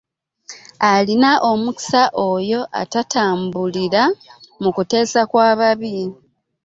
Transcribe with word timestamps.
Alina 0.91 1.31
omukisa 1.51 2.01
oyo 2.31 2.59
atatambulira 2.81 4.03
mu 4.61 4.69
kuteesa 4.75 5.21
kwa 5.31 5.49
babi. 5.59 5.97